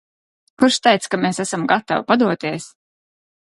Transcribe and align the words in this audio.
Kurš 0.63 0.79
teica, 0.87 1.09
ka 1.15 1.19
mēs 1.25 1.41
esam 1.45 1.69
gatavi 1.73 2.07
padoties? 2.11 2.69